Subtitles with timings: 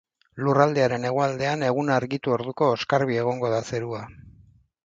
[0.45, 4.05] Lurraldearen hegoaldean, eguna argitu orduko oskarbi egongo da zerua.